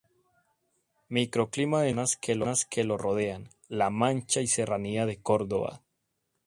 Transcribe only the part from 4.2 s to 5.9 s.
y Serranía de Córdoba.